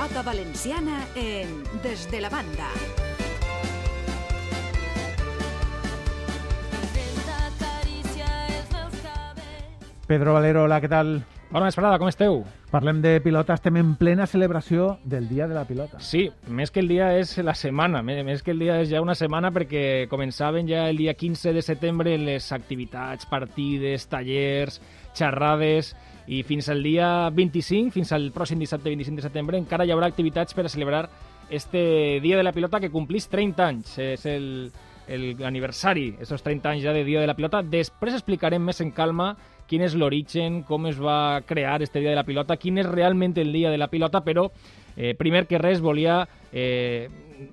[0.00, 2.68] pelota valenciana en Desde la Banda.
[10.06, 11.20] Pedro Valero, hola, què tal?
[11.50, 12.40] Bona vesprada, com esteu?
[12.70, 16.00] Parlem de pilota, estem en plena celebració del Dia de la Pilota.
[16.00, 19.16] Sí, més que el dia és la setmana, més que el dia és ja una
[19.18, 24.80] setmana perquè començaven ja el dia 15 de setembre les activitats, partides, tallers,
[25.12, 25.92] xerrades
[26.30, 30.06] i fins al dia 25, fins al pròxim dissabte 25 de setembre, encara hi haurà
[30.06, 31.08] activitats per a celebrar
[31.50, 33.96] este Dia de la Pilota que complís 30 anys.
[33.98, 34.70] És el,
[35.10, 37.64] l'aniversari, aquests 30 anys ja de Dia de la Pilota.
[37.66, 39.32] Després explicarem més en calma
[39.66, 43.36] quin és l'origen, com es va crear este Dia de la Pilota, quin és realment
[43.38, 44.48] el Dia de la Pilota, però
[44.96, 46.22] eh, primer que res volia
[46.52, 47.08] eh,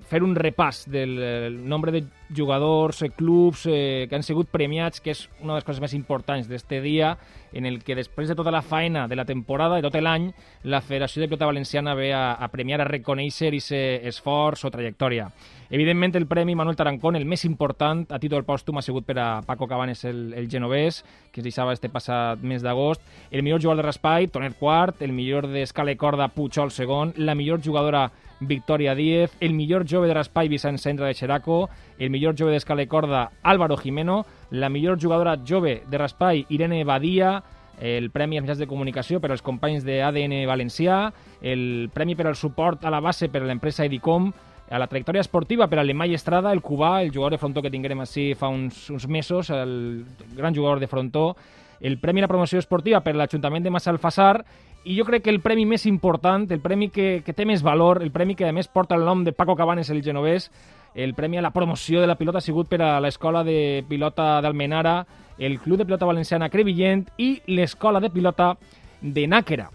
[0.08, 5.12] fer un repàs del nombre de jugadors, eh, clubs eh, que han sigut premiats, que
[5.14, 7.16] és una de les coses més importants d'este dia,
[7.52, 10.28] en el que després de tota la feina de la temporada, de tot l'any,
[10.64, 15.30] la Federació de Pilota Valenciana ve a, a premiar, a reconèixer aquest esforç o trajectòria.
[15.70, 19.28] Evidentment, el Premi Manuel Tarancón, el més important, a títol pòstum, ha sigut per a
[19.44, 23.04] Paco Cabanes, el, el genovès, que es deixava este passat mes d'agost.
[23.30, 27.34] El millor jugador de raspall, Tonet Quart, el millor d'escala i corda, Puigol segon, la
[27.34, 32.34] millor jugadora Victoria Díez, el millor jove de raspall, Vicent Sendra de Xeraco, el millor
[32.38, 37.42] jove d'escala corda, Álvaro Jimeno, la millor jugadora jove de raspall, Irene Badia,
[37.80, 41.12] el Premi als mitjans de comunicació per als companys de ADN Valencià,
[41.42, 44.32] el Premi per al suport a la base per a l'empresa Edicom,
[44.70, 47.72] a la trajectòria esportiva per a l'Emai Estrada, el cubà, el jugador de frontó que
[47.72, 50.04] tinguérem així fa uns, uns mesos, el
[50.36, 51.34] gran jugador de frontó,
[51.80, 54.44] el Premi a la Promoció Esportiva per l'Ajuntament de Massalfassar
[54.84, 58.02] i jo crec que el premi més important, el premi que, que té més valor,
[58.02, 60.50] el premi que a més porta el nom de Paco Cabanes, el genovès,
[60.94, 64.40] el premi a la promoció de la pilota ha sigut per a l'Escola de Pilota
[64.42, 65.02] d'Almenara,
[65.38, 68.54] el Club de Pilota Valenciana Crevillent i l'Escola de Pilota
[69.00, 69.68] de Nàquera.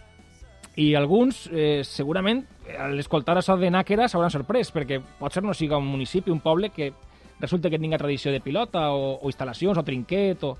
[0.75, 2.43] I alguns, eh, segurament,
[2.79, 6.69] a l'escoltar això de Nàquera s'hauran sorprès, perquè potser no siga un municipi, un poble
[6.69, 6.91] que
[7.39, 10.57] resulta que tinga tradició de pilota o, o instal·lacions o trinquet, o...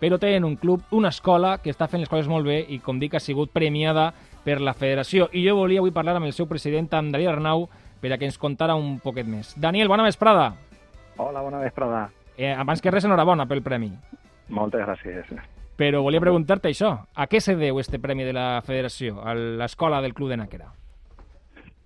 [0.00, 2.98] però tenen un club, una escola que està fent les coses molt bé i, com
[3.00, 4.12] dic, ha sigut premiada
[4.44, 5.28] per la federació.
[5.32, 7.68] I jo volia avui parlar amb el seu president, amb Daniel Arnau,
[8.00, 9.54] per a que ens contara un poquet més.
[9.56, 10.52] Daniel, bona vesprada.
[11.16, 12.10] Hola, bona vesprada.
[12.36, 13.92] Eh, abans que res, enhorabona pel premi.
[14.52, 15.30] Moltes gràcies.
[15.78, 16.92] Però volia preguntar-te això.
[17.14, 20.68] A què se deu este premi de la federació, a l'escola del Club de Nàquera?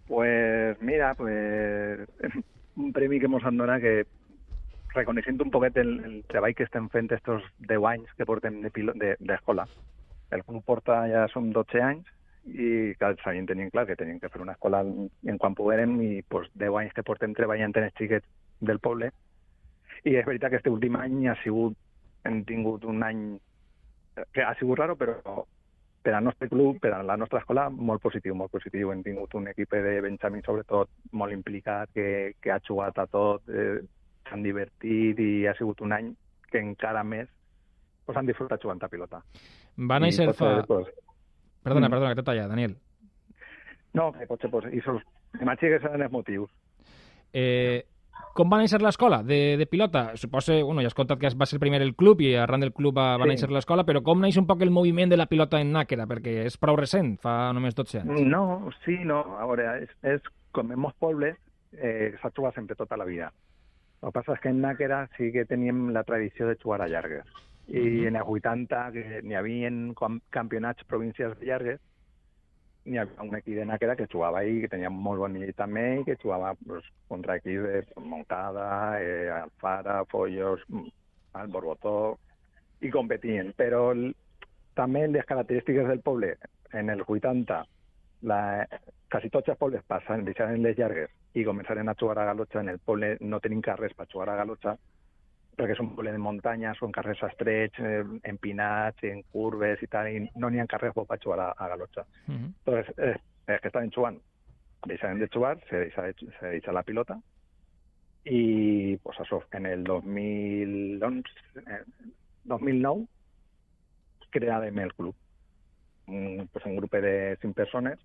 [0.08, 2.08] Pues mira, pues
[2.76, 4.06] un premi que ens han donat que
[4.94, 8.94] reconeixent un poquet el, el treball que estem fent estos 10 anys que portem d'escola.
[8.98, 12.08] De, de el club porta ja som 12 anys
[12.48, 16.22] i que sabien tenint clar que tenien que fer una escola en quan poguérem i
[16.22, 18.28] pues, 10 anys que portem treballant en els xiquets
[18.60, 19.10] del poble
[20.04, 21.76] i és veritat que este últim any ha sigut
[22.28, 23.22] hem tingut un any
[24.32, 25.44] que ha sigut raro però
[26.02, 28.92] per al nostre club, per a la nostra escola, molt positiu, molt positiu.
[28.92, 33.42] Hem tingut un equip de Benjamí, sobretot, molt implicat, que, que ha jugat a tot,
[33.50, 33.82] eh,
[34.28, 36.12] s'han divertit i ha sigut un any
[36.48, 37.28] que encara més
[38.08, 39.22] pues, han disfrutat jugant a pilota.
[39.90, 40.54] Va néixer fa...
[40.66, 40.88] Pues,
[41.62, 41.92] perdona, mm.
[41.92, 42.78] perdona, que t'he tallat, Daniel.
[43.98, 45.04] No, que potser, pues, i sos...
[45.38, 46.48] M'imagino que seran els motius.
[47.36, 47.84] Eh,
[48.38, 50.04] com va néixer l'escola de, de pilota?
[50.16, 52.96] Suposo, bueno, ja has contat que va ser primer el club i arran del club
[52.96, 53.34] va, va sí.
[53.34, 56.06] néixer l'escola, però com neix un poc el moviment de la pilota en Nàquera?
[56.08, 58.24] Perquè és prou recent, fa només 12 anys.
[58.30, 59.20] No, sí, no.
[59.36, 61.36] A veure, és, és com en molts pobles
[61.76, 63.32] eh, s'ha jugat sempre tota la vida.
[64.00, 66.88] El que passa és que en Nàquera sí que teníem la tradició de jugar a
[66.88, 67.26] llargues.
[67.68, 68.08] I uh -huh.
[68.08, 69.70] en els 80 que n'hi havia
[70.30, 71.80] campionats províncies de llargues,
[72.84, 76.00] n'hi havia un equip de Nàquera que jugava ahí, que tenia molt bon nivell també,
[76.00, 80.60] i que jugava pues, contra equips de Moncada, eh, Alfara, Follos,
[81.34, 82.18] el Borbotó,
[82.80, 83.52] i competien.
[83.56, 84.14] Però el,
[84.74, 86.36] també les característiques del poble,
[86.72, 87.66] en el 80,
[88.22, 88.68] la,
[89.10, 92.60] quasi tots els pobles passen, deixaren les llargues i començaren a jugar a galotxa.
[92.60, 94.76] En el poble no tenim carrers per jugar a galotxa,
[95.58, 100.08] perquè és un poble de muntanya, són carrers estrets, eh, empinats, en curves i tal,
[100.08, 102.06] i no n'hi ha carrers per jugar a, a galotxa.
[102.26, 102.52] Uh -huh.
[102.58, 103.16] Entonces, eh,
[103.46, 104.18] els que estaven jugant
[104.86, 107.18] deixaren de jugar, se deixa, se deixa la pilota,
[108.24, 111.30] i pues això, en el 2011,
[111.66, 111.84] eh,
[112.44, 113.06] 2009
[114.30, 115.14] crearem el club.
[116.06, 117.98] Un, pues un grup de cinc persones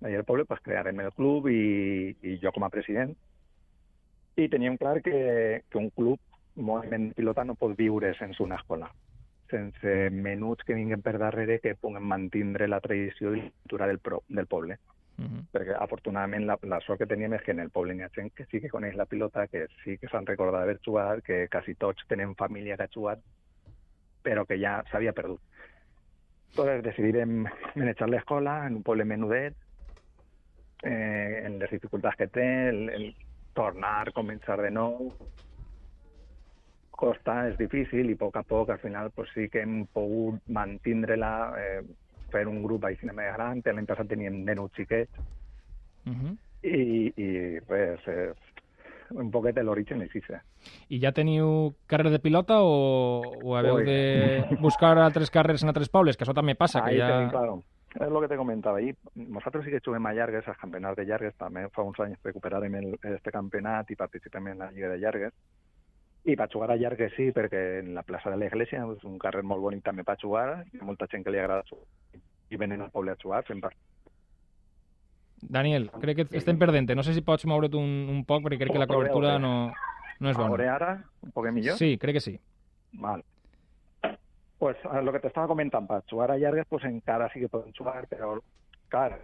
[0.00, 3.14] d'allà del poble, pues crearem el club i, i jo com a president.
[4.40, 6.18] I teníem clar que, que un club
[6.56, 8.88] moviment pilota no pot viure sense una escola,
[9.50, 13.98] sense menuts que vinguin per darrere que puguen mantindre la tradició i la cultura del,
[13.98, 14.78] pro, del poble.
[15.20, 15.42] Uh -huh.
[15.52, 18.32] Perquè, afortunadament, la, la sort que teníem és que en el poble n'hi ha gent
[18.34, 21.74] que sí que coneix la pilota, que sí que s'han recordat d'haver jugat, que quasi
[21.74, 23.18] tots tenen família que ha jugat,
[24.22, 25.40] però que ja s'havia perdut.
[26.50, 27.44] Entonces decidírem
[27.74, 29.54] manejar l'escola en un poble menudet,
[30.82, 33.14] eh, en les dificultats que té, el, el
[33.54, 35.12] tornar, començar de nou,
[36.90, 40.40] costa, és difícil i a poc a poc al final pues, sí que hem pogut
[40.52, 41.82] mantindre-la, eh,
[42.30, 45.10] fer un grup així més gran, l'any passat teníem nenos xiquets
[46.06, 46.36] Uh -huh.
[46.62, 48.36] i, i res, és
[49.10, 50.18] un poquet de l'origen així.
[50.30, 50.40] eh.
[50.88, 53.84] I ja teniu carrer de pilota o, o haveu Ui.
[53.84, 56.16] de buscar altres carrers en altres pobles?
[56.16, 57.06] Que això també passa, que Ahí ja...
[57.08, 57.62] tenim, claro.
[57.94, 58.94] És el que te comentava ahir.
[59.14, 61.34] Nosaltres sí que juguem a llargues, als campionats de llargues.
[61.38, 65.34] També fa uns anys recuperarem el, este campionat i participem en la Lliga de llargues.
[66.30, 69.42] I per jugar a llargues sí, perquè en la plaça de l'Església és un carrer
[69.42, 70.62] molt bonic també per jugar.
[70.70, 71.88] Hi ha molta gent que li agrada jugar
[72.50, 73.76] i venen al poble a jugar, fent part.
[75.40, 76.90] Daniel, crec que estem perdent.
[76.98, 79.70] No sé si pots moure't un, un poc, perquè crec que la cobertura no,
[80.20, 80.66] no és bona.
[80.74, 80.90] ara,
[81.24, 81.78] un poc millor?
[81.80, 82.34] Sí, crec que sí.
[83.00, 83.24] Val.
[84.60, 87.48] Pues a lo que te estaba comentando, para jugar a llargues, pues encara sí que
[87.48, 88.38] poden jugar, però,
[88.88, 89.18] clar,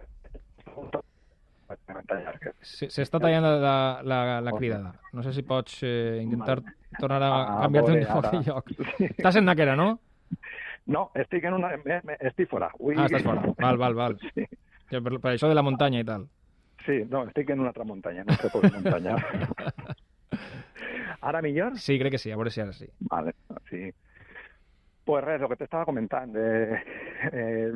[1.69, 2.55] a llargues.
[2.63, 4.61] Se- S'està tallant la, la, la Ok.
[4.63, 4.95] cridada.
[5.13, 6.57] No sé si pots eh, intentar
[6.97, 8.71] tornar a Ah, canviar-te un veure, de lloc.
[9.13, 9.91] Estàs en Nàquera, no?
[10.87, 11.69] No, estic en una...
[12.31, 12.71] Estic fora.
[12.79, 12.95] Ui.
[12.97, 13.43] Ah, estàs fora.
[13.61, 14.17] Val, val, val.
[14.89, 16.29] Sí, Per, per això de la muntanya i tal.
[16.85, 19.17] sí, no, estic en una altra muntanya, no sé per muntanya.
[21.21, 21.75] Ara millor?
[21.77, 22.87] Sí, crec que sí, a veure si ara sí.
[23.11, 23.33] Vale,
[23.69, 23.91] sí.
[25.07, 26.37] Pues res, lo que te estaba comentando.
[26.37, 26.83] Eh,
[27.31, 27.71] eh,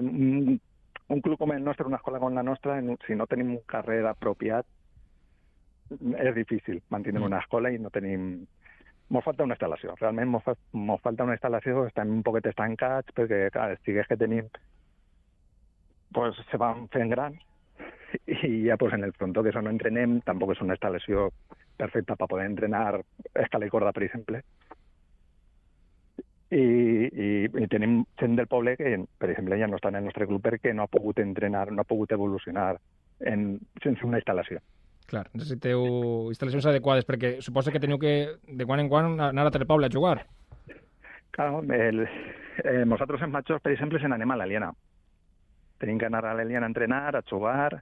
[0.00, 0.60] un,
[1.08, 3.60] un club com el nostre, una escola com la en un- si no tenim un
[3.66, 4.66] carrer apropiat,
[6.18, 7.24] és difícil mantenir Mm.
[7.24, 8.46] una escola i no tenim...
[9.08, 9.94] Mos falta una instal·lació.
[9.98, 14.08] Realment mos, fa, mos falta una instal·lació, estem un poquet estancats perquè, clar, els xiquets
[14.08, 14.46] que tenim
[16.12, 17.40] pues, se van fent grans
[18.28, 21.30] i ja pues, en el frontó que això no entrenem tampoc és una instal·lació
[21.78, 23.00] perfecta per poder entrenar
[23.34, 24.42] escala i corda, per exemple.
[26.52, 26.62] I,
[27.08, 30.26] i, i tenim gent del poble que, per exemple, ja no està en el nostre
[30.28, 32.74] club perquè no ha pogut entrenar, no ha pogut evolucionar
[33.24, 34.60] en, sense una instal·lació.
[35.08, 35.82] Clar, necessiteu
[36.32, 38.14] instal·lacions adequades, perquè suposa que teniu que,
[38.44, 40.18] de quan en quan, anar a altre poble a jugar.
[41.32, 44.70] Claro, el, eh, nosaltres en majors, per exemple, se n'anem a l'Aliena.
[45.80, 47.80] Tenim que anar a l'Aliena a entrenar, a jugar,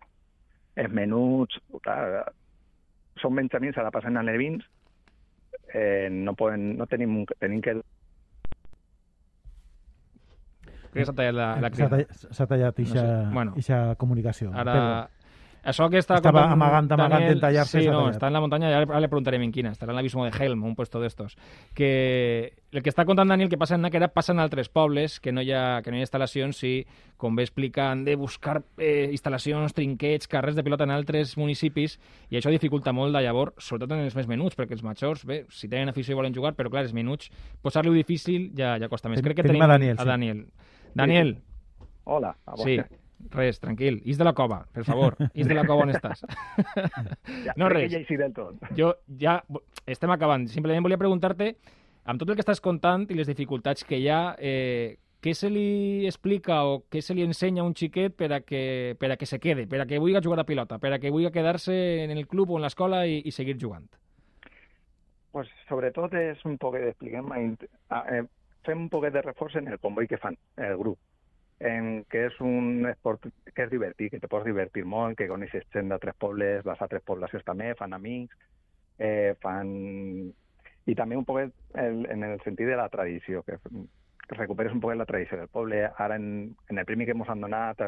[0.79, 2.31] els menuts, clar,
[3.21, 4.63] són benjamins, ara passen a levins,
[5.75, 7.81] eh, no, poden, no tenim, tenim que
[10.91, 12.05] Crec que s'ha tallat la, la crida.
[12.31, 13.53] s'ha tallat No ixa, sé, bueno.
[13.57, 14.53] ixa comunicació.
[14.55, 14.75] Ara...
[14.75, 15.09] Però-
[15.61, 18.15] Això que està Estava contant amagant, amagant Daniel, d'entallar-se, Sí, s'ha no, tallat.
[18.15, 20.31] está en la montaña, ya le, ahora le preguntaré en quina, estarà en l'abismo de
[20.33, 21.37] Helm, un puesto d'estos.
[21.75, 25.33] Que el que està contant Daniel que passa en Nàquera passa en altres pobles, que
[25.33, 26.87] no hi ha, que no hi ha instal·lacions i,
[27.21, 31.99] com bé explica, han de buscar eh, instal·lacions, trinquets, carrers de pilota en altres municipis
[32.31, 35.43] i això dificulta molt de llavors, sobretot en els més menuts, perquè els majors, bé,
[35.53, 37.29] si tenen afició i volen jugar, però clar, els menuts,
[37.61, 39.21] posar-li-ho difícil ja, ja costa més.
[39.21, 40.69] Ten- Crec que tenim tenim a Daniel, A sí.
[40.95, 41.39] Daniel.
[42.05, 42.65] Hola, a vos.
[42.65, 42.79] sí,
[43.31, 44.01] res, tranquil.
[44.05, 45.17] Is de la cova, per favor.
[45.35, 46.25] Is de la cova on estàs.
[47.47, 47.91] Ja, no res.
[47.91, 48.65] que ja hi del tot.
[48.77, 49.41] Jo ja
[49.87, 50.49] estem acabant.
[50.51, 51.55] Simplement volia preguntar-te,
[52.05, 55.51] amb tot el que estàs contant i les dificultats que hi ha, eh, què se
[55.53, 59.19] li explica o què se li ensenya a un xiquet per a que, per a
[59.21, 62.05] que se quede, per a que vulgui jugar a pilota, per a que vulgui quedar-se
[62.05, 63.87] en el club o en l'escola i, i seguir jugant?
[65.31, 68.25] Pues sobretot és un poc d'expliquem, eh,
[68.67, 70.99] fem un poquet de reforç en el comboi que fan el grup,
[71.61, 75.67] en que és un esport que és divertit, que te pots divertir molt, que coneixes
[75.75, 78.37] gent d'altres pobles, les altres poblacions també, fan amics,
[78.99, 79.73] eh, fan...
[80.89, 83.59] I també un poquet el, en el sentit de la tradició, que,
[84.31, 85.85] recuperes un poquet la tradició del poble.
[85.99, 87.83] Ara en, en el primer que ens han donat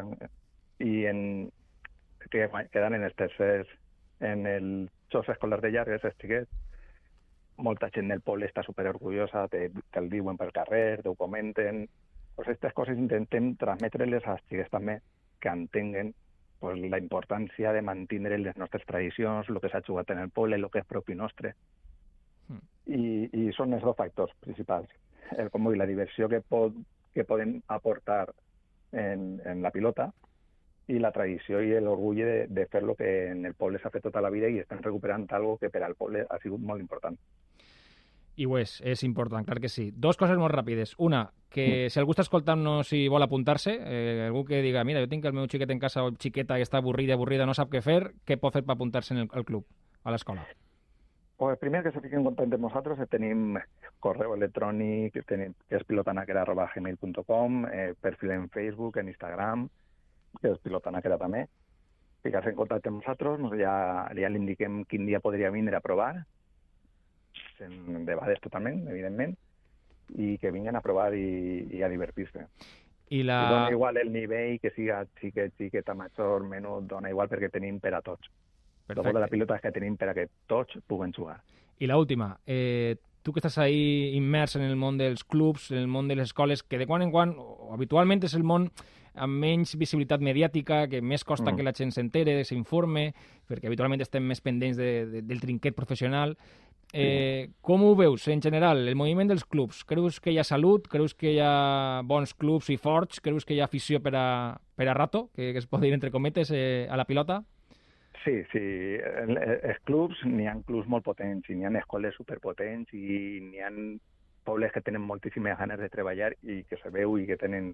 [0.83, 1.49] i en
[2.31, 3.69] que quedan en els tercers
[4.19, 4.67] en el
[5.11, 6.62] Jocs Escolar de Llargues, els xiquets,
[7.57, 11.85] molta gent del poble està super orgullosa, te, te'l diuen pel carrer, te ho comenten.
[12.35, 14.97] Pues aquestes coses intentem transmetre-les als xiquets també,
[15.39, 16.13] que entenguen
[16.59, 20.57] pues, la importància de mantenir les nostres tradicions, el que s'ha jugat en el poble,
[20.57, 21.53] el que és propi nostre.
[22.47, 22.63] Mm.
[22.87, 23.03] I,
[23.43, 24.89] I són els dos factors principals.
[25.37, 26.75] El com i la diversió que, pot,
[27.13, 28.25] que poden aportar
[28.91, 30.11] en, en la pilota
[30.87, 34.03] i la tradició i l'orgull de, de fer lo que en el poble s'ha fet
[34.03, 37.17] tota la vida i estan recuperant algo que per al poble ha sigut molt important.
[38.35, 39.91] I ho és, és important, clar que sí.
[39.93, 40.95] Dos coses molt ràpides.
[40.97, 45.09] Una, que si algú està escoltant-nos i vol apuntar-se, eh, algú que diga, mira, jo
[45.11, 47.83] tinc el meu xiquet en casa o xiqueta que està avorrida, avorrida, no sap què
[47.85, 49.67] fer, què pot fer per apuntar-se en el, al club,
[50.03, 50.47] a l'escola?
[51.37, 53.59] Pues primer que se fiquen en contacte amb nosaltres, eh, tenim
[54.01, 59.67] correu electrònic, tenim, que és pilotanaquera.gmail.com, eh, perfil en Facebook, en Instagram,
[60.41, 61.45] que és pilotanaquera també.
[62.23, 63.73] Ficar-se en contacte amb nosaltres, nos ja,
[64.15, 66.13] ja li indiquem quin dia podria vindre a provar,
[67.63, 69.35] en debades totalment, evidentment,
[70.19, 72.47] i que vinguin a provar i, i a divertir-se.
[73.13, 73.39] I la...
[73.43, 77.79] I dona igual el nivell, que siga xiquet, xiqueta, major, menut, dona igual perquè tenim
[77.83, 78.31] per a tots.
[78.89, 81.37] El bo de la pilota és que tenim per a que tots puguen jugar.
[81.79, 85.79] I la última, eh, tu que estàs ahí immers en el món dels clubs, en
[85.79, 88.69] el món de les escoles, que de quan en quan, o habitualment és el món
[89.15, 91.55] amb menys visibilitat mediàtica, que més costa Mm.
[91.57, 93.13] que la gent s'entere, s'informe,
[93.47, 96.35] perquè habitualment estem més pendents de, de, del trinquet professional.
[96.95, 99.83] Eh, com ho veus, en general, el moviment dels clubs?
[99.83, 100.87] Creus que hi ha salut?
[100.87, 103.19] Creus que hi ha bons clubs i forts?
[103.19, 105.93] Creus que hi ha afició per a, per a rato, que, que es pot dir
[105.93, 107.43] entre cometes, eh, a la pilota?
[108.23, 108.61] Sí, sí.
[109.23, 113.59] En- Els clubs, n'hi ha clubs molt potents i n'hi ha escoles superpotents i n'hi
[113.59, 113.71] ha
[114.45, 117.73] pobles que tenen moltíssimes ganes de treballar i que se veu i que tenen...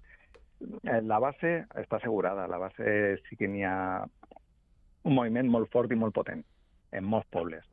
[0.60, 4.06] Eh, La base està assegurada, la base sí que n'hi ha
[5.08, 6.44] un moviment molt fort i molt potent
[6.92, 7.66] en molts pobles.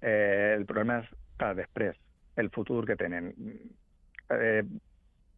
[0.00, 1.08] Eh, el problema és,
[1.40, 1.96] clar, després,
[2.36, 3.32] el futur que tenen.
[4.30, 4.62] Eh,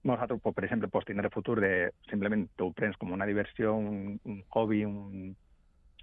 [0.05, 1.73] nosaltres, pues, per exemple, pots tindre futur de
[2.11, 5.35] simplement t'ho prens com una diversió, un, un hobby, un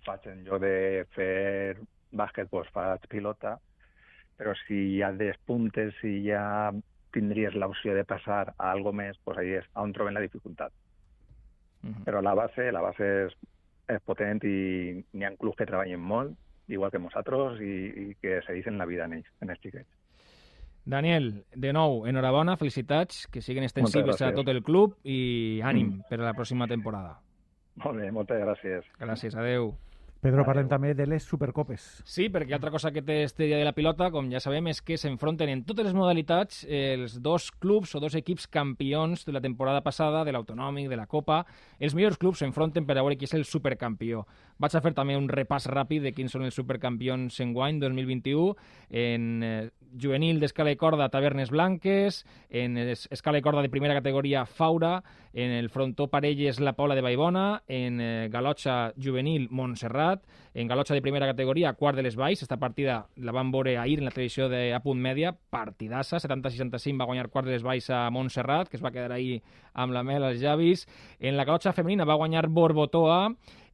[0.06, 1.78] faig en de fer
[2.16, 3.56] bàsquet, doncs faig pilota,
[4.38, 6.72] però si ja despuntes, si ja
[7.16, 10.72] tindries l'opció de passar a algo més, doncs ahí és on trobem la dificultat.
[11.84, 12.04] Uh -huh.
[12.06, 13.38] Però la base, la base és,
[13.88, 16.34] és potent i n'hi ha clubs que treballen molt,
[16.68, 19.88] igual que nosaltres, i, i que se dicen la vida en ells, en els xiquets.
[20.86, 26.02] Daniel, de nou, enhorabona, felicitats, que siguin extensibles a tot el club i ànim Mm.
[26.10, 27.20] per a la pròxima temporada.
[27.76, 28.86] Molt bé, moltes gràcies.
[29.00, 29.74] Gràcies, adeu.
[30.22, 30.48] Pedro, Adeu.
[30.48, 31.84] parlem també de les Supercopes.
[32.10, 34.82] Sí, perquè altra cosa que té este dia de la pilota, com ja sabem, és
[34.82, 39.42] que s'enfronten en totes les modalitats els dos clubs o dos equips campions de la
[39.42, 41.44] temporada passada, de l'Autonòmic, de la Copa.
[41.80, 44.26] Els millors clubs s'enfronten per a veure qui és el supercampió.
[44.58, 48.56] Vaig a fer també un repàs ràpid de quins són els supercampions enguany 2021.
[48.90, 53.94] En eh, juvenil d'escala i corda, Tavernes Blanques, en es- escala i corda de primera
[53.94, 60.24] categoria, Faura, en el frontó parelles, la Paula de Baibona, en eh, galotxa juvenil, Montserrat,
[60.54, 64.00] en galotxa de primera categoria, quart de les Valls, esta partida la van veure ahir
[64.00, 67.90] en la televisió de A Punt Mèdia, partidassa, 70-65 va guanyar quart de les Valls
[67.90, 69.42] a Montserrat, que es va quedar ahir
[69.76, 70.88] amb la mel als llavis.
[71.20, 73.22] En la galotxa femenina va guanyar Borbotoa,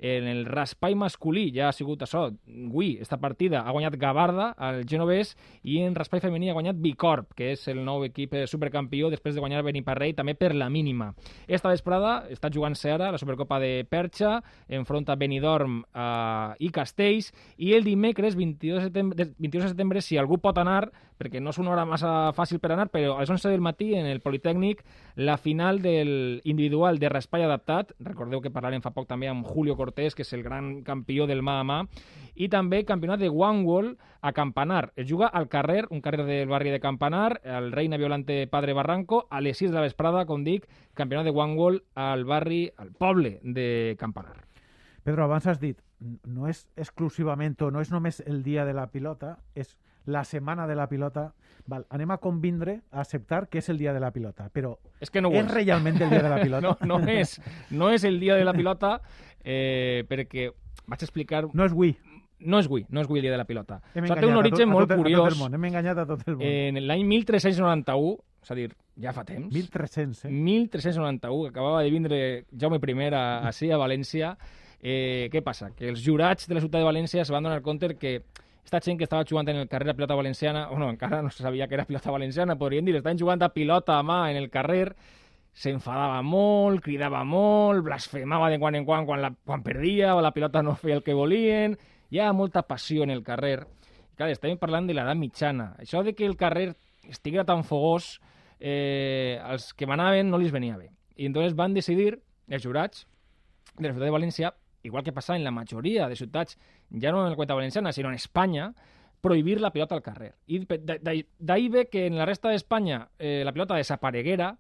[0.02, 4.82] en el raspai masculí ja ha sigut això, avui, esta partida, ha guanyat Gavarda, al
[4.90, 9.38] Genovès, i en raspai femení ha guanyat Bicorp, que és el nou equip supercampió després
[9.38, 11.12] de guanyar Beniparrell, també per la mínima.
[11.46, 17.30] Esta vesprada està jugant-se ara la Supercopa de Perxa, enfronta Benidorm eh, i Castells,
[17.62, 20.88] i el dimecres 22 de setembre, 22 de setembre, si algú pot anar,
[21.22, 23.92] perquè no és una hora massa fàcil per anar, però a les 11 del matí
[23.94, 24.82] en el Politécnic,
[25.16, 29.78] la final del individual de raspall adaptat, recordeu que parlarem fa poc també amb Julio
[29.78, 31.80] Cortés, que és el gran campió del mà a mà,
[32.34, 34.94] i també campionat de One Wall a Campanar.
[34.96, 39.28] Es juga al carrer, un carrer del barri de Campanar, al Reina Violante Padre Barranco,
[39.30, 40.66] a les 6 de la vesprada, com dic,
[40.98, 44.48] campionat de One Wall al barri, al poble de Campanar.
[45.04, 45.78] Pedro, abans has dit,
[46.26, 50.68] no és exclusivament o no és només el dia de la pilota, és la setmana
[50.68, 51.34] de la pilota.
[51.68, 55.12] Val, anem a convindre, a acceptar que és el dia de la pilota, però És
[55.12, 56.74] que no ho és realment el dia de la pilota?
[56.86, 57.36] No, no és,
[57.70, 59.00] no és el dia de la pilota
[59.44, 60.50] eh, perquè
[60.88, 61.46] vaig explicar...
[61.54, 61.94] no és avui.
[62.42, 63.78] No és avui, no és avui el dia de la pilota.
[63.94, 65.22] Hem sigui, té un a origen tot, a molt tot, A curiós.
[65.28, 66.48] tot el món, hem enganyat a tot el món.
[66.48, 70.32] En l'any 1391, és a dir, ja fa temps, 1.300, eh?
[70.34, 72.20] 1391, que acabava de vindre
[72.58, 74.34] Jaume I a, així a València,
[74.82, 75.70] eh, què passa?
[75.78, 78.24] Que els jurats de la ciutat de València se van donar compte que
[78.64, 81.44] esta gent que estava jugant en el carrer a pilota valenciana, bueno, encara no se
[81.44, 84.50] sabia que era pilota valenciana, podríem dir, estaven jugant a pilota a mà en el
[84.50, 84.94] carrer,
[85.52, 90.32] s'enfadava molt, cridava molt, blasfemava de quan en quan quan, la, quan perdia o la
[90.32, 91.78] pilota no feia el que volien,
[92.12, 93.60] hi ha molta passió en el carrer.
[94.14, 95.72] I clar, estàvem parlant de l'edat mitjana.
[95.82, 96.72] Això de que el carrer
[97.10, 98.20] estiguera tan fogós,
[98.60, 100.92] eh, als que manaven no li venia bé.
[101.18, 103.08] I entonces van decidir, els jurats
[103.78, 104.54] de la ciutat de València,
[104.84, 106.58] igual que passa en la majoria de ciutats,
[107.00, 108.74] ja no en la cuenta valenciana, sinó en Espanya,
[109.22, 110.34] prohibir la pilota al carrer.
[110.48, 114.56] I d'ahí ve que en la resta d'Espanya eh, la pilota desapareguera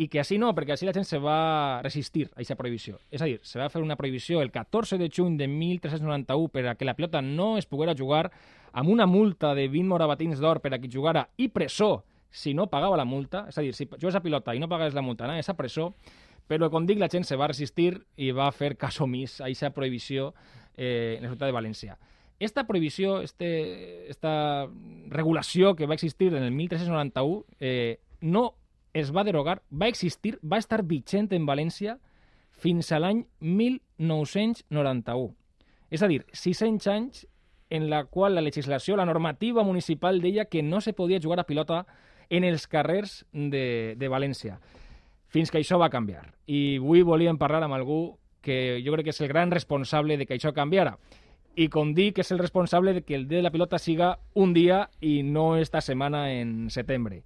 [0.00, 2.96] i que així no, perquè així la gent se va resistir a aquesta prohibició.
[3.12, 6.64] És a dir, se va fer una prohibició el 14 de juny de 1391 per
[6.70, 8.30] a que la pilota no es poguera jugar
[8.72, 12.70] amb una multa de 20 morabatins d'or per a qui jugara i presó si no
[12.72, 13.44] pagava la multa.
[13.52, 15.92] És a dir, si jugues a pilota i no pagaves la multa, anaves a presó,
[16.48, 19.70] però, com dic, la gent se va resistir i va fer cas omís a aquesta
[19.76, 20.32] prohibició
[20.76, 21.98] eh, en la ciutat de València.
[22.38, 24.66] Esta prohibició, este, esta
[25.08, 28.54] regulació que va existir en el 1391, eh, no
[28.92, 31.98] es va derogar, va existir, va estar vigent en València
[32.50, 35.34] fins a l'any 1991.
[35.92, 37.26] És a dir, 600 anys
[37.70, 41.46] en la qual la legislació, la normativa municipal deia que no se podia jugar a
[41.48, 41.86] pilota
[42.28, 44.58] en els carrers de, de València.
[45.32, 46.26] fins que això va canviar.
[46.44, 50.26] I avui volíem parlar amb algú que jo crec que és el gran responsable de
[50.26, 50.98] que això canviara.
[51.54, 54.52] I com dic, és el responsable de que el dia de la pilota siga un
[54.52, 57.22] dia i no esta setmana en setembre.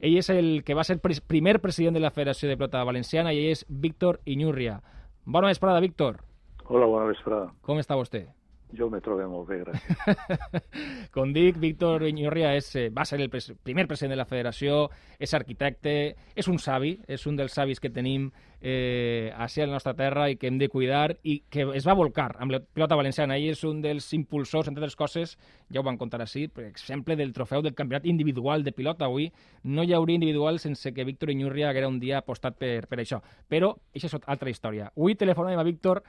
[0.00, 3.34] Ell és el que va ser el primer president de la Federació de Pilota Valenciana
[3.34, 4.80] i ell és Víctor Iñurria.
[5.24, 6.22] Bona vesprada, Víctor.
[6.64, 7.50] Hola, bona vesprada.
[7.60, 8.28] Com està vostè?
[8.76, 10.60] Jo me trobo molt bé, gràcies.
[11.14, 14.84] Com dic, Víctor Iñurria és, eh, va ser el pres primer president de la federació,
[15.18, 15.94] és arquitecte,
[16.38, 20.36] és un savi, és un dels savis que tenim eh, a la nostra terra i
[20.36, 23.36] que hem de cuidar i que es va volcar amb la pilota valenciana.
[23.36, 25.36] Ell és un dels impulsors, entre altres coses,
[25.68, 29.32] ja ho van contar així, per exemple, del trofeu del campionat individual de pilota avui.
[29.64, 33.20] No hi hauria individual sense que Víctor Iñurria haguera un dia apostat per, per això.
[33.48, 34.92] Però això és altra història.
[34.96, 36.04] Avui telefonem a Víctor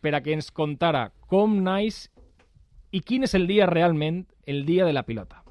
[0.00, 2.06] per a que ens contara com naix
[2.92, 5.42] i quin és el dia realment, el dia de la pilota.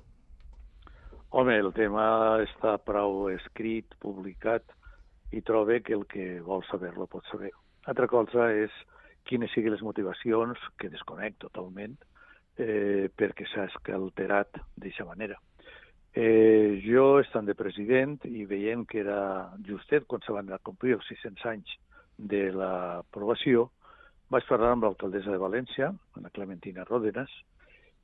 [1.36, 2.06] Home, el tema
[2.46, 4.64] està prou escrit, publicat,
[5.36, 7.52] i trobe que el que vol saber-lo pot saber.
[7.92, 8.72] Altra cosa és
[9.28, 11.98] quines siguin les motivacions, que desconec totalment,
[12.58, 15.36] eh, perquè s'ha alterat d'aquesta manera.
[16.16, 21.08] Eh, jo, estant de president i veient que era justet quan se van complir els
[21.12, 21.74] 600 anys
[22.16, 23.72] de l'aprovació,
[24.34, 25.91] vaig parlar amb l'alcaldessa de València,
[26.22, 27.32] la Clementina Ródenas,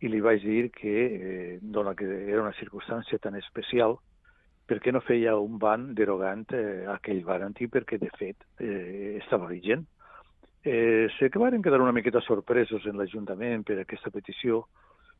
[0.01, 3.97] i li vaig dir que, eh, dona que era una circumstància tan especial,
[4.65, 9.17] per què no feia un ban derogant eh, aquell ban antic, perquè, de fet, eh,
[9.21, 9.85] estava vigent.
[10.63, 14.67] Eh, sé que van quedar una miqueta sorpresos en l'Ajuntament per aquesta petició,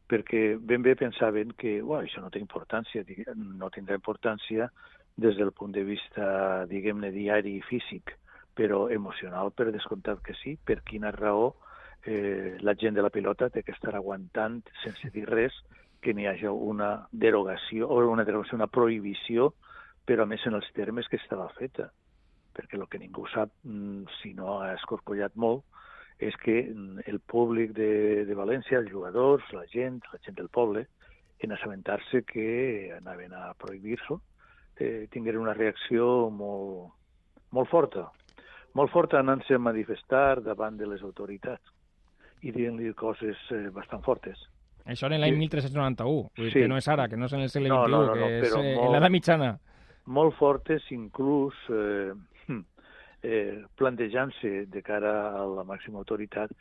[0.08, 3.04] perquè ben bé pensaven que això no té importància,
[3.36, 4.70] no tindrà importància
[5.18, 8.16] des del punt de vista, diguem-ne, diari i físic
[8.54, 10.58] però emocional per descomptat que sí.
[10.58, 11.54] Per quina raó
[12.06, 15.56] eh, la gent de la pilota té que estar aguantant sense dir res
[16.02, 19.52] que n'hi hagi una derogació o una derogació, una prohibició,
[20.06, 21.92] però a més en els termes que estava feta.
[22.52, 25.64] Perquè el que ningú sap, mm, si no ha escorcollat molt,
[26.20, 30.50] és que mm, el públic de, de València, els jugadors, la gent, la gent del
[30.50, 30.88] poble,
[31.42, 34.20] en assabentar-se que anaven a prohibir-s'ho,
[34.78, 36.94] eh, tingueren una reacció molt,
[37.52, 38.10] molt forta,
[38.78, 41.74] molt fort anant-se a manifestar davant de les autoritats
[42.42, 44.40] i dient-li coses eh, bastant fortes.
[44.90, 45.44] Això en l'any sí.
[45.44, 46.64] 1391, vull dir sí.
[46.64, 48.48] que no és ara, que no és en el segle XXI, no, no, no, que
[48.48, 49.50] és eh, molt, en l'edat mitjana.
[50.18, 52.14] Molt fortes, inclús eh,
[53.22, 56.54] eh, plantejant-se de cara a la màxima autoritat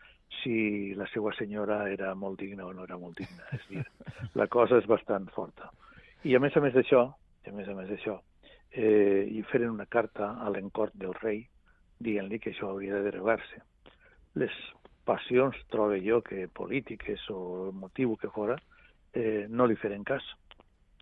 [0.42, 3.46] si la seva senyora era molt digna o no era molt digna.
[3.56, 3.84] És dir,
[4.40, 5.70] la cosa és bastant forta.
[6.28, 7.06] I a més a més d'això,
[7.48, 8.18] a més a més d'això,
[8.70, 11.42] eh, i feren una carta a l'encort del rei,
[12.00, 13.62] dient-li que això hauria de derogar-se.
[14.40, 14.54] Les
[15.04, 18.56] passions, trobo jo, que polítiques o el motiu que fora,
[19.12, 20.24] eh, no li feren cas,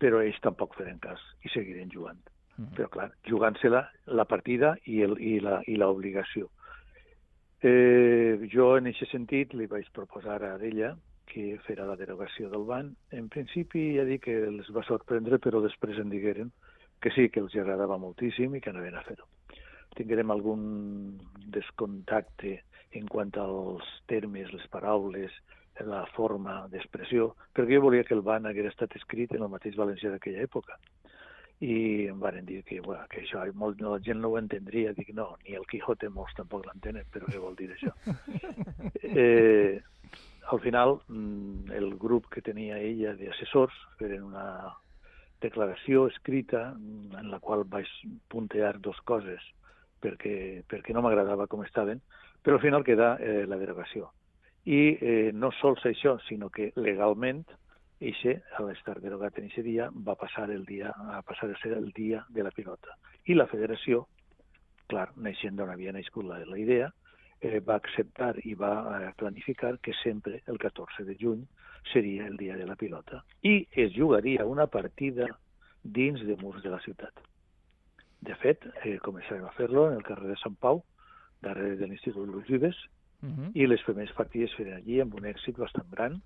[0.01, 2.21] però ells tampoc feren cas i seguiren jugant.
[2.57, 2.75] Mm -hmm.
[2.75, 6.49] Però, clar, jugant-se-la la partida i, el, i, la, i l'obligació.
[7.61, 12.63] Eh, jo, en aquest sentit, li vaig proposar a ella que fera la derogació del
[12.65, 12.95] ban.
[13.11, 16.51] En principi, ja dic que els va sorprendre, però després em digueren
[17.01, 19.27] que sí, que els agradava moltíssim i que anaven a fer-ho
[19.97, 20.63] tinguem algun
[21.53, 22.59] descontacte
[22.97, 25.33] en quant als termes, les paraules,
[25.85, 29.77] la forma d'expressió, perquè jo volia que el ban hagués estat escrit en el mateix
[29.79, 30.75] valencià d'aquella època.
[31.63, 34.93] I em van dir que, bueno, que això molt, la gent no ho entendria.
[34.95, 37.91] Dic, no, ni el Quijote molts tampoc l'entenen, però què vol dir això?
[39.03, 39.79] eh,
[40.51, 44.75] al final, mm, el grup que tenia ella d'assessors feren una
[45.43, 47.91] declaració escrita en la qual vaig
[48.31, 49.43] puntear dos coses
[50.01, 52.01] perquè, perquè no m'agradava com estaven,
[52.41, 54.11] però al final queda eh, la derogació.
[54.65, 57.45] I eh, no sols això, sinó que legalment
[57.99, 61.73] Eixe, a l'estar derogat en aquest dia, va passar el dia a passar a ser
[61.75, 62.95] el dia de la pilota.
[63.27, 64.05] I la federació,
[64.87, 66.87] clar, naixent d'on havia nascut la, la idea,
[67.41, 71.43] eh, va acceptar i va eh, planificar que sempre el 14 de juny
[71.91, 73.23] seria el dia de la pilota.
[73.43, 75.27] I es jugaria una partida
[75.83, 77.11] dins de murs de la ciutat.
[78.21, 80.83] De fet, eh, començarem a fer-lo en el carrer de Sant Pau,
[81.41, 82.77] darrere de l'Institut Luis Vives,
[83.21, 83.39] uh mhm.
[83.39, 83.51] -huh.
[83.53, 86.21] i les primeres partides feren allí amb un èxit bastant gran.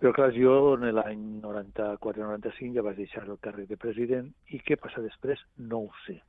[0.00, 4.76] Però, clar, jo en l'any 94-95 ja vaig deixar el carrer de president i què
[4.76, 6.22] passa després no ho sé.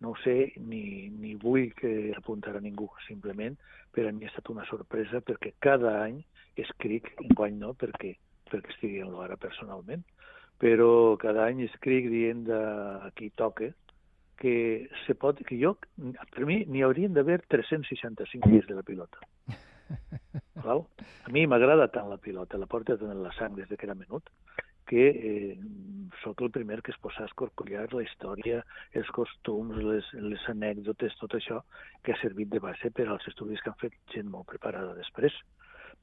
[0.00, 3.56] No ho sé ni, ni vull que apuntar a ningú, simplement
[3.90, 6.20] per a mi ha estat una sorpresa perquè cada any
[6.54, 8.12] escric, enguany no, perquè,
[8.50, 10.04] perquè estigui en l'hora personalment,
[10.62, 12.62] però cada any escric dient de
[13.18, 13.70] qui toca
[14.38, 19.18] que se pot, que jo, per mi, n'hi haurien d'haver 365 dies de la pilota.
[20.64, 20.84] Val?
[21.26, 23.88] A mi m'agrada tant la pilota, la porta tant en la sang des de que
[23.88, 24.30] era menut,
[24.88, 25.58] que eh,
[26.22, 28.62] sóc el primer que es posa a escorcollar la història,
[28.96, 31.60] els costums, les, les anècdotes, tot això
[32.02, 35.34] que ha servit de base per als estudis que han fet gent molt preparada després.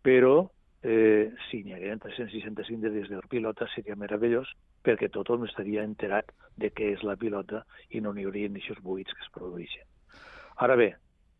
[0.05, 0.35] Però
[0.83, 4.51] eh, si n'hi hagueren 365 dies de pilota seria meravellós
[4.85, 9.13] perquè tothom estaria enterat de què és la pilota i no n'hi haurien aquests buits
[9.13, 9.85] que es produeixen.
[10.61, 10.95] Ara bé,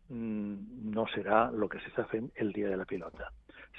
[0.08, 3.30] mm, no serà el que s'està fent el dia de la pilota.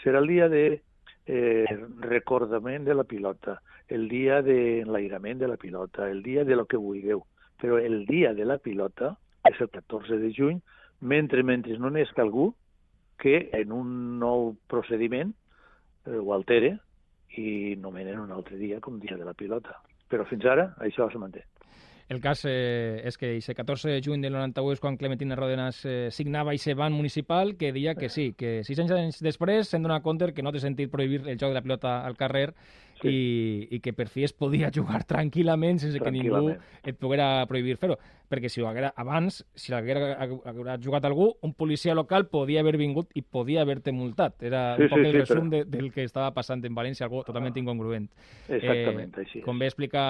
[0.03, 0.81] Serà el dia de
[1.27, 1.65] eh,
[1.99, 6.65] recordament de la pilota, el dia de l'enlairament de la pilota, el dia de lo
[6.65, 7.25] que vulgueu.
[7.59, 9.17] Però el dia de la pilota
[9.47, 10.61] és el 14 de juny,
[11.01, 12.53] mentre mentre no n'és algú
[13.17, 15.33] que en un nou procediment
[16.07, 16.77] eh, ho altere
[17.37, 19.77] i nomenen un altre dia com dia de la pilota.
[20.07, 21.43] Però fins ara això se manté.
[22.07, 25.81] El cas eh, és que el 14 de juny del 91 és quan Clementina Rodenas
[25.83, 29.99] eh, signava aquest ban municipal que deia que sí, que sis anys després se'n dona
[30.05, 32.53] compte que no té sentit prohibir el joc de la pilota al carrer
[33.01, 33.13] sí.
[33.13, 37.77] i, i que per fi es podia jugar tranquil·lament sense que ningú et poguera prohibir
[37.81, 40.27] fer-ho perquè si ho haguera abans, si l'haguera
[40.83, 44.43] jugat algú, un policia local podia haver vingut i podia haver-te multat.
[44.43, 45.63] Era sí, un poc sí, el sí, resum però...
[45.63, 47.61] de, del que estava passant en València, algo totalment ah.
[47.63, 48.09] incongruent.
[48.49, 49.43] Exactament, eh, així.
[49.45, 50.03] Com bé explica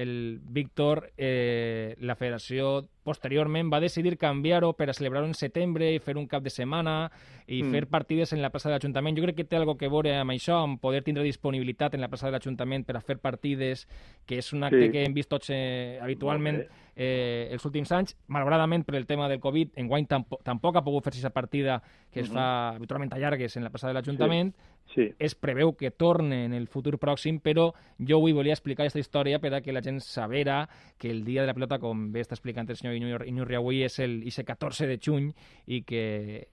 [0.00, 6.00] el Víctor, eh, la federació posteriorment va decidir canviar-ho per a celebrar-ho en setembre i
[6.02, 7.10] fer un cap de setmana
[7.46, 7.72] i mm.
[7.72, 9.16] fer partides en la plaça de l'Ajuntament.
[9.16, 12.10] Jo crec que té algo que veure amb això, amb poder tindre disponibilitat en la
[12.12, 13.86] plaça de l'Ajuntament per a fer partides,
[14.28, 14.92] que és un acte sí.
[14.92, 16.62] que hem vist tots eh, habitualment
[16.98, 18.16] eh, els últims anys.
[18.34, 22.20] Malauradament, per el tema del Covid, enguany tampoc, tampoc ha pogut fer-se aquesta partida que
[22.20, 22.34] es uh -huh.
[22.34, 24.54] fa habitualment a llargues en la plaça de l'Ajuntament.
[24.54, 24.78] Sí.
[24.94, 25.14] Sí.
[25.18, 29.38] Es preveu que torne en el futur pròxim, però jo avui volia explicar aquesta història
[29.38, 32.34] per a que la gent sabera que el dia de la pelota, com bé està
[32.34, 35.34] explicant el senyor Iñurri avui, és el, el 14 de juny
[35.66, 36.48] i que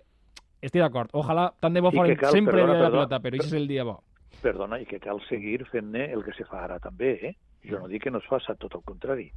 [0.65, 1.13] estic d'acord.
[1.13, 3.57] Ojalà tant de bo fora sempre perdona, el dia de la pelota, però això és
[3.59, 4.01] el dia bo.
[4.45, 7.35] Perdona, i que cal seguir fent-ne el que se fa ara també, eh?
[7.65, 9.31] Jo no dic que no es faça, tot el contrari.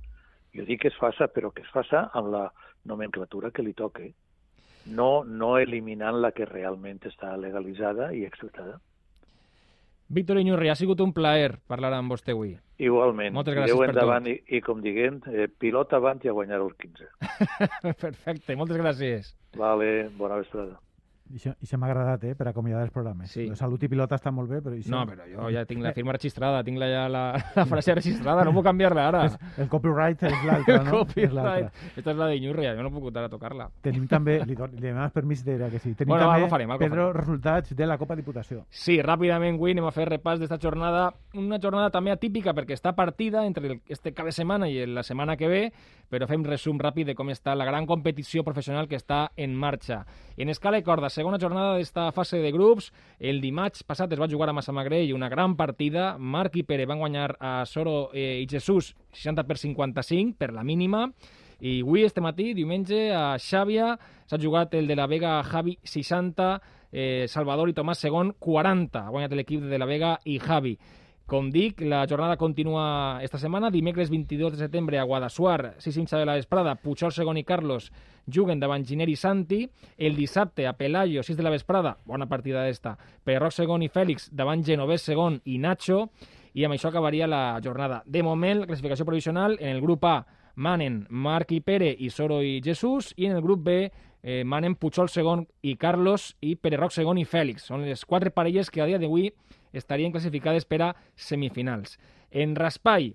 [0.56, 2.48] Jo dic que es faça, però que es faça amb la
[2.88, 4.10] nomenclatura que li toque,
[4.88, 8.78] no, no eliminant la que realment està legalitzada i acceptada.
[10.08, 12.54] Víctor Iñurri, ha sigut un plaer parlar amb vostè avui.
[12.80, 13.34] Igualment.
[13.36, 14.32] Moltes gràcies per endavant tot.
[14.32, 17.10] I, i com diguem, eh, pilota avant i a guanyar el 15.
[18.04, 19.34] Perfecte, moltes gràcies.
[19.60, 20.78] Vale, bona vesprada.
[21.28, 23.30] I això m'ha agradat, eh, per acomiadar els programes.
[23.30, 23.46] Sí.
[23.50, 24.76] La salut i pilota està molt bé, però...
[24.78, 24.92] Això...
[24.94, 27.22] No, però jo ja tinc la firma registrada, tinc la, ja la,
[27.56, 29.24] la frase registrada, no puc canviar-la ara.
[29.28, 31.02] Es, el copyright és l'altra, no?
[31.02, 31.82] el copyright.
[31.98, 33.68] Esta és la d'Iñurria, jo no puc ara tocar-la.
[33.84, 37.18] Tenim també, li, li demanes permís de que sí, tenim bueno, també, farem, Pedro, farem.
[37.20, 38.64] resultats de la Copa Diputació.
[38.70, 42.94] Sí, ràpidament, avui anem a fer repàs d'esta jornada, una jornada també atípica perquè està
[42.96, 45.62] partida entre el, este cap de setmana i la setmana que ve,
[46.08, 50.04] però fem resum ràpid de com està la gran competició professional que està en marxa.
[50.38, 52.92] En escala i corda, segona jornada d'esta fase de grups.
[53.18, 56.12] El dimarts passat es va jugar a Massamagrell una gran partida.
[56.18, 60.62] Marc i Pere van guanyar a Soro eh, i Jesús 60 per 55 per la
[60.62, 61.08] mínima.
[61.58, 63.96] I avui, este matí, diumenge, a Xàbia
[64.30, 66.52] s'ha jugat el de la Vega Javi 60,
[66.92, 69.02] eh, Salvador i Tomàs segon 40.
[69.02, 70.76] Ha guanyat l'equip de la Vega i Javi.
[71.28, 73.68] Com dic, la jornada continua esta setmana.
[73.68, 77.90] Dimecres 22 de setembre a Guadassuar, 6 de la vesprada, Puigol segon i Carlos
[78.24, 79.58] juguen davant Giner i Santi.
[79.98, 82.94] El dissabte a Pelayo, 6 de la vesprada, bona partida d'esta,
[83.28, 86.06] Perroc segon i Fèlix davant Genovès segon i Nacho.
[86.54, 88.00] I amb això acabaria la jornada.
[88.06, 90.24] De moment, la classificació provisional en el grup A
[90.56, 93.76] manen Marc i Pere i Soro i Jesús i en el grup B
[94.22, 97.68] eh, manen Puigol segon i Carlos i Pere Roc segon i Fèlix.
[97.68, 99.28] Són les quatre parelles que a dia d'avui
[99.72, 101.98] estarien classificades per a semifinals.
[102.30, 103.14] En Raspai,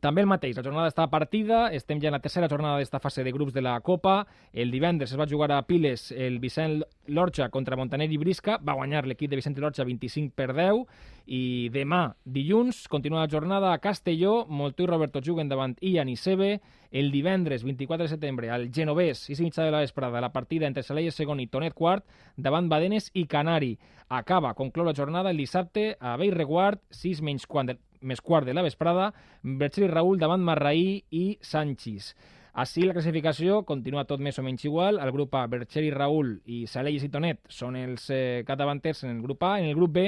[0.00, 3.24] també el mateix, la jornada està partida, estem ja en la tercera jornada d'esta fase
[3.24, 4.26] de grups de la Copa.
[4.52, 8.76] El divendres es va jugar a Piles el Vicent Lorja contra Montaner i Brisca, va
[8.78, 10.84] guanyar l'equip de Vicent Lorja 25 per 10,
[11.26, 16.16] i demà, dilluns, continua la jornada a Castelló, Moltó i Roberto juguen davant Ian i
[16.16, 20.32] Sebe, el divendres 24 de setembre al Genovès, 6 i mitja de la vesprada, la
[20.32, 22.06] partida entre Salella segon i Tonet quart,
[22.36, 23.74] davant Badenes i Canari.
[24.08, 28.54] Acaba, conclou la jornada el dissabte a Beirreguard, 6 menys quart de, més quart de
[28.54, 32.14] la vesprada, Berger i Raül davant Marraí i Sanchis.
[32.56, 34.96] Així la classificació continua tot més o menys igual.
[35.02, 39.12] El grup A, Berger i Raül i Salelles i Tonet són els eh, capdavanters en
[39.12, 39.58] el grup A.
[39.60, 40.06] En el grup B,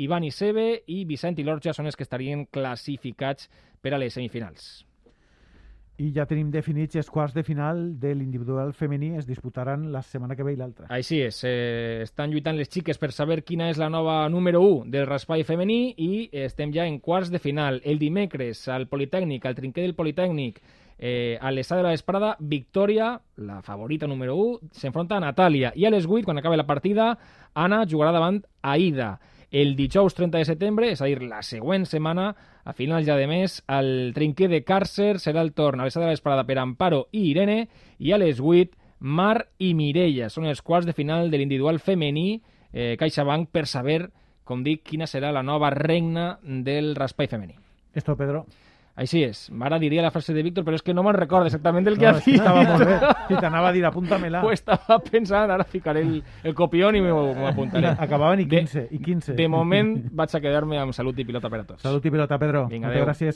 [0.00, 3.50] Ivan i Sebe i Vicent i Lorja són els que estarien classificats
[3.84, 4.89] per a les semifinals.
[6.00, 10.36] I ja tenim definits els quarts de final de l'individual femení, es disputaran la setmana
[10.36, 10.86] que ve i l'altra.
[10.88, 14.90] Així és, eh, estan lluitant les xiques per saber quina és la nova número 1
[14.90, 17.82] del raspall femení i estem ja en quarts de final.
[17.84, 20.62] El dimecres al Politécnic, al trinquer del Politécnic,
[20.98, 25.72] eh, a l'Està de la Vesprada, Victòria, la favorita número 1, s'enfronta a Natàlia.
[25.74, 27.18] I a les 8, quan acabi la partida,
[27.52, 29.18] Anna jugarà davant Aida.
[29.50, 32.30] El dijous 30 de setembre, és a dir, la següent setmana,
[32.64, 36.04] a finals ja de mes, el trinquer de Càrcer serà el torn a les de
[36.04, 37.64] la vesprada per Amparo i Irene,
[37.98, 40.28] i a les 8, Mar i Mireia.
[40.30, 44.04] Són els quarts de final de l'individual femení eh, CaixaBank per saber,
[44.44, 47.56] com dic, quina serà la nova regna del raspall femení.
[47.94, 48.46] Esto, Pedro.
[49.00, 49.46] Així és.
[49.64, 52.04] Ara diria la frase de Víctor, però és que no me'n recordo exactament del que
[52.04, 52.40] No, ha és que dit.
[52.40, 52.98] estava molt bé.
[53.30, 54.42] Si t'anava a dir, apúntamela.
[54.44, 57.94] Ho estava pensant, ara ficaré el, el copión i m'ho m'ho apuntaré.
[57.96, 59.34] Acabaven i De- 15, i 15.
[59.38, 61.82] De moment vaig a quedar-me amb salut i pilota per a tots.
[61.82, 62.66] Salut i pilota, Pedro.
[62.68, 63.06] Vinga, Moltes adéu.
[63.08, 63.28] gràcies.